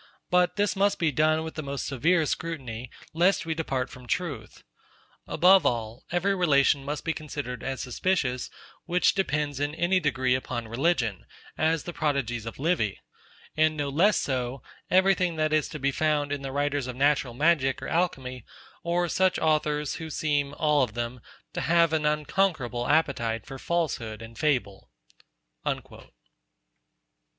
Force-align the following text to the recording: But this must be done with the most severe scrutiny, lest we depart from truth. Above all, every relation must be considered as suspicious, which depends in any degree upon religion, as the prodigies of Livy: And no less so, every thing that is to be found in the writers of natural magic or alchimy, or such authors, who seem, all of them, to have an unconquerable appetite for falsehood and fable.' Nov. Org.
But 0.31 0.55
this 0.55 0.75
must 0.75 0.97
be 0.97 1.11
done 1.11 1.43
with 1.43 1.53
the 1.53 1.61
most 1.61 1.85
severe 1.85 2.25
scrutiny, 2.25 2.89
lest 3.13 3.45
we 3.45 3.53
depart 3.53 3.87
from 3.91 4.07
truth. 4.07 4.63
Above 5.27 5.63
all, 5.63 6.05
every 6.11 6.33
relation 6.33 6.83
must 6.83 7.05
be 7.05 7.13
considered 7.13 7.61
as 7.63 7.81
suspicious, 7.81 8.49
which 8.85 9.13
depends 9.13 9.59
in 9.59 9.75
any 9.75 9.99
degree 9.99 10.33
upon 10.33 10.67
religion, 10.67 11.27
as 11.55 11.83
the 11.83 11.93
prodigies 11.93 12.47
of 12.47 12.57
Livy: 12.57 12.99
And 13.55 13.77
no 13.77 13.89
less 13.89 14.17
so, 14.19 14.63
every 14.89 15.13
thing 15.13 15.35
that 15.35 15.53
is 15.53 15.69
to 15.69 15.77
be 15.77 15.91
found 15.91 16.31
in 16.31 16.41
the 16.41 16.51
writers 16.51 16.87
of 16.87 16.95
natural 16.95 17.35
magic 17.35 17.79
or 17.79 17.87
alchimy, 17.87 18.43
or 18.81 19.07
such 19.07 19.37
authors, 19.37 19.97
who 19.97 20.09
seem, 20.09 20.55
all 20.55 20.81
of 20.81 20.95
them, 20.95 21.19
to 21.53 21.61
have 21.61 21.93
an 21.93 22.07
unconquerable 22.07 22.87
appetite 22.87 23.45
for 23.45 23.59
falsehood 23.59 24.23
and 24.23 24.39
fable.' 24.39 24.89
Nov. 25.63 25.81
Org. 25.91 26.03